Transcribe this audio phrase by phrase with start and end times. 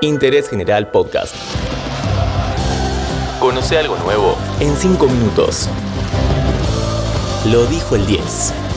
[0.00, 1.34] Interés General Podcast.
[3.40, 5.68] Conoce algo nuevo en 5 minutos.
[7.46, 8.67] Lo dijo el 10.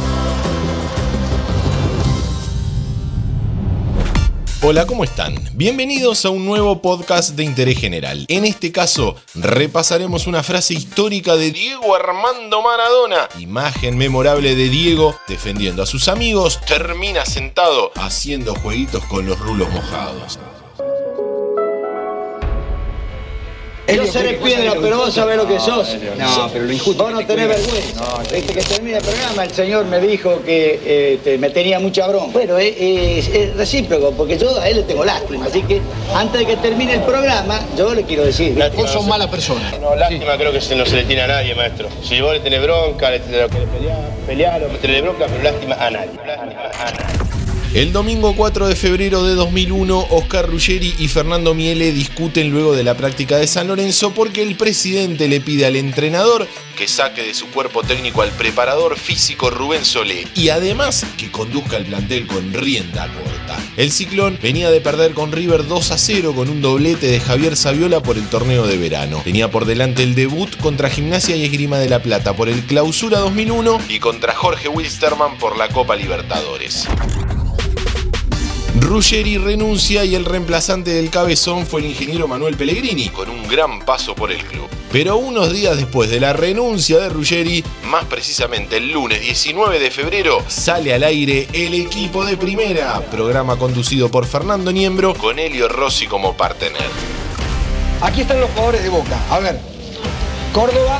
[4.63, 5.33] Hola, ¿cómo están?
[5.53, 8.25] Bienvenidos a un nuevo podcast de interés general.
[8.27, 13.27] En este caso, repasaremos una frase histórica de Diego Armando Maradona.
[13.39, 19.67] Imagen memorable de Diego defendiendo a sus amigos, termina sentado haciendo jueguitos con los rulos
[19.71, 20.37] mojados.
[23.87, 25.97] Yo seré piedra, pero vos sabés lo que sos.
[26.17, 27.03] No, pero lo injusto.
[27.03, 27.99] Vos no tenés vergüenza.
[27.99, 31.79] No, Desde que termina el programa, el señor me dijo que eh, te- me tenía
[31.79, 32.27] mucha broma.
[32.31, 35.45] Bueno, es, es- es recíproco, porque yo a él le tengo lástima.
[35.47, 35.81] Así que
[36.15, 38.57] antes de que termine el programa, yo le quiero decir.
[38.75, 39.71] Vos sos mala persona.
[39.81, 41.89] No, lástima creo que se- no se le tiene a nadie, maestro.
[42.03, 45.75] Si vos le tenés bronca, le tenés que pelear, pelear o meterle bronca, pero lástima
[45.75, 46.11] a nadie.
[46.25, 47.30] Lástima a nadie.
[47.73, 52.83] El domingo 4 de febrero de 2001, Oscar Ruggeri y Fernando Miele discuten luego de
[52.83, 57.33] la práctica de San Lorenzo porque el presidente le pide al entrenador que saque de
[57.33, 62.51] su cuerpo técnico al preparador físico Rubén Solé y además que conduzca el plantel con
[62.51, 63.57] rienda corta.
[63.77, 67.55] El ciclón venía de perder con River 2 a 0 con un doblete de Javier
[67.55, 69.21] Saviola por el torneo de verano.
[69.23, 73.19] Tenía por delante el debut contra Gimnasia y Esgrima de la Plata por el Clausura
[73.19, 76.89] 2001 y contra Jorge Wilstermann por la Copa Libertadores.
[78.91, 83.79] Ruggeri renuncia y el reemplazante del cabezón fue el ingeniero Manuel Pellegrini, con un gran
[83.85, 84.67] paso por el club.
[84.91, 89.91] Pero unos días después de la renuncia de Ruggeri, más precisamente el lunes 19 de
[89.91, 95.69] febrero, sale al aire El Equipo de Primera, programa conducido por Fernando Niembro, con Elio
[95.69, 96.81] Rossi como partener.
[98.01, 99.17] Aquí están los jugadores de Boca.
[99.29, 99.57] A ver.
[100.51, 100.99] Córdoba.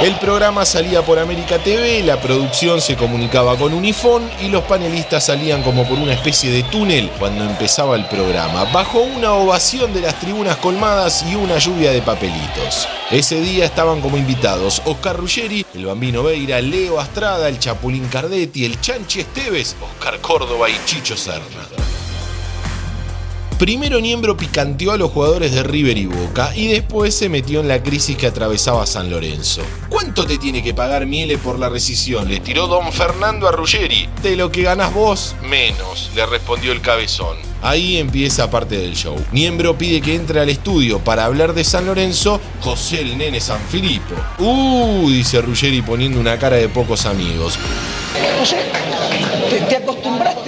[0.00, 5.26] El programa salía por América TV, la producción se comunicaba con Unifón y los panelistas
[5.26, 10.02] salían como por una especie de túnel cuando empezaba el programa, bajo una ovación de
[10.02, 12.86] las tribunas colmadas y una lluvia de papelitos.
[13.10, 18.66] Ese día estaban como invitados Oscar Ruggeri, el Bambino Veira, Leo Astrada, el Chapulín Cardetti,
[18.66, 21.77] el Chanchi Esteves, Oscar Córdoba y Chicho Serna.
[23.58, 27.66] Primero Niembro picanteó a los jugadores de River y Boca y después se metió en
[27.66, 29.62] la crisis que atravesaba San Lorenzo.
[29.88, 32.28] ¿Cuánto te tiene que pagar Miele por la rescisión?
[32.28, 34.08] Le tiró don Fernando a Ruggeri.
[34.22, 37.36] De lo que ganas vos, menos, le respondió el cabezón.
[37.60, 39.16] Ahí empieza parte del show.
[39.32, 44.14] Niembro pide que entre al estudio para hablar de San Lorenzo José el Nene Sanfilippo.
[44.38, 47.58] Uh, dice Ruggeri poniendo una cara de pocos amigos.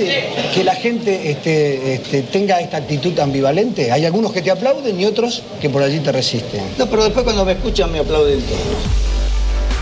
[0.01, 3.93] ¿Te, te acostumbraste que la gente este, este, tenga esta actitud ambivalente?
[3.93, 6.63] Hay algunos que te aplauden y otros que por allí te resisten.
[6.79, 9.11] No, pero después cuando me escuchan me aplauden todos.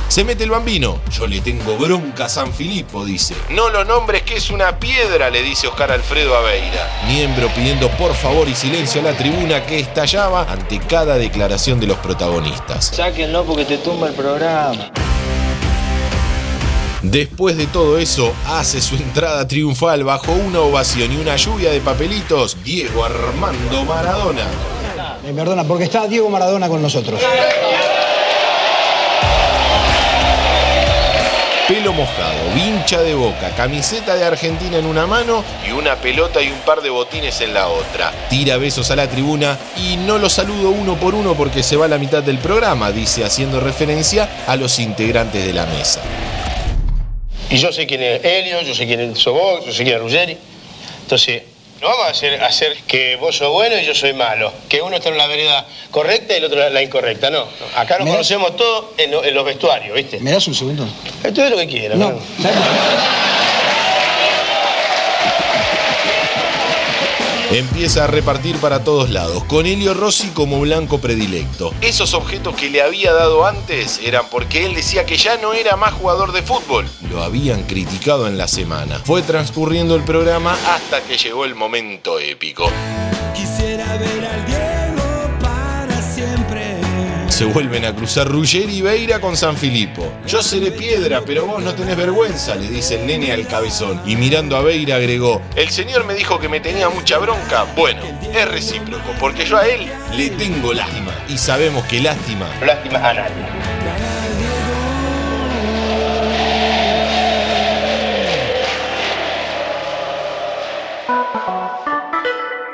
[0.09, 1.01] Se mete el bambino.
[1.13, 3.35] Yo le tengo bronca a San Filipo, dice.
[3.51, 6.91] No lo nombres que es una piedra, le dice Oscar Alfredo Aveira.
[7.07, 11.89] Miembro pidiendo por favor y silencio a la tribuna que estallaba ante cada declaración de
[11.89, 12.87] los protagonistas.
[12.87, 14.91] Sáquenlo porque te tumba el programa.
[17.11, 21.81] Después de todo eso, hace su entrada triunfal bajo una ovación y una lluvia de
[21.81, 24.45] papelitos, Diego Armando Maradona.
[25.25, 27.19] Me perdona, porque está Diego Maradona con nosotros.
[31.67, 36.51] Pelo mojado, vincha de boca, camiseta de Argentina en una mano y una pelota y
[36.51, 38.13] un par de botines en la otra.
[38.29, 41.87] Tira besos a la tribuna y no lo saludo uno por uno porque se va
[41.87, 46.03] a la mitad del programa, dice haciendo referencia a los integrantes de la mesa.
[47.51, 50.03] Y yo sé quién es Helio, yo sé quién es vos, yo sé quién es
[50.03, 50.37] Ruggeri.
[51.03, 51.43] Entonces,
[51.81, 54.53] no vamos a hacer, hacer que vos sos bueno y yo soy malo.
[54.69, 57.31] Que uno está en la vereda correcta y el otro en la incorrecta.
[57.31, 60.19] No, acá nos conocemos todos en, lo- en los vestuarios, ¿viste?
[60.21, 60.87] ¿Me das un segundo?
[61.25, 61.97] Esto es lo que quieras.
[61.99, 62.19] No.
[67.51, 71.73] Empieza a repartir para todos lados, con Helio Rossi como blanco predilecto.
[71.81, 75.75] Esos objetos que le había dado antes eran porque él decía que ya no era
[75.77, 76.87] más jugador de fútbol.
[77.11, 79.01] Lo habían criticado en la semana.
[79.03, 82.71] Fue transcurriendo el programa hasta que llegó el momento épico.
[83.35, 84.28] Quisiera ver
[87.39, 90.13] Se vuelven a cruzar Ruggeri y Beira con San Filipo.
[90.27, 94.03] Yo seré piedra, pero vos no tenés vergüenza, le dice el nene al cabezón.
[94.05, 97.65] Y mirando a Beira agregó, el señor me dijo que me tenía mucha bronca.
[97.77, 98.03] Bueno,
[98.35, 101.13] es recíproco, porque yo a él le tengo lástima.
[101.29, 103.69] Y sabemos que lástima lástima a nadie.